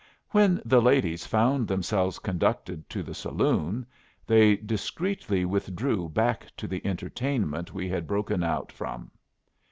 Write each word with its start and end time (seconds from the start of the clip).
When 0.29 0.59
the 0.65 0.81
ladies 0.81 1.27
found 1.27 1.67
themselves 1.67 2.17
conducted 2.17 2.89
to 2.89 3.03
the 3.03 3.13
saloon, 3.13 3.85
they 4.25 4.55
discreetly 4.57 5.45
withdrew 5.45 6.09
back 6.09 6.47
to 6.57 6.67
the 6.67 6.83
entertainment 6.83 7.71
we 7.75 7.87
had 7.87 8.07
broken 8.07 8.41
out 8.43 8.71
from. 8.71 9.11